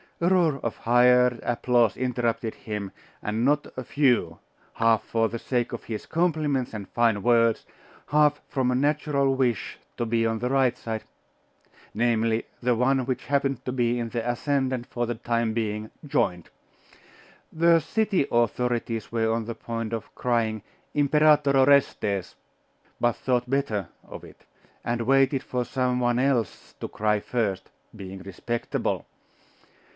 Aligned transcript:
A 0.19 0.29
roar 0.29 0.57
of 0.63 0.77
hired 0.77 1.39
applause 1.43 1.95
interrupted 1.97 2.53
him 2.55 2.91
and 3.23 3.43
not 3.45 3.67
a 3.75 3.83
few, 3.83 4.37
half 4.75 5.03
for 5.03 5.29
the 5.29 5.39
sake 5.39 5.73
of 5.73 5.85
his 5.85 6.05
compliments 6.05 6.73
and 6.75 6.87
fine 6.89 7.21
words, 7.23 7.65
half 8.07 8.39
from 8.47 8.69
a 8.69 8.75
natural 8.75 9.35
wish 9.35 9.77
to 9.97 10.05
be 10.05 10.25
on 10.25 10.37
the 10.39 10.49
right 10.49 10.77
side 10.77 11.03
namely, 11.93 12.45
the 12.61 12.75
one 12.75 13.05
which 13.05 13.25
happened 13.27 13.63
to 13.65 13.71
be 13.71 13.99
in 13.99 14.09
the 14.09 14.27
ascendant 14.27 14.87
for 14.87 15.05
the 15.05 15.15
time 15.15 15.53
being 15.53 15.89
joined.... 16.05 16.49
The 17.53 17.79
city 17.79 18.27
authorities 18.31 19.11
were 19.11 19.31
on 19.31 19.45
the 19.45 19.55
point 19.55 19.91
of 19.93 20.13
crying, 20.15 20.63
'Imperator 20.95 21.55
Orestes,' 21.55 22.35
but 22.99 23.15
thought 23.15 23.49
better 23.49 23.89
of 24.07 24.23
it; 24.23 24.45
and 24.83 25.01
waited 25.01 25.43
for 25.43 25.63
some 25.63 25.99
one 25.99 26.17
else 26.17 26.73
to 26.79 26.87
cry 26.87 27.19
first 27.19 27.69
being 27.95 28.19
respectable. 28.19 29.05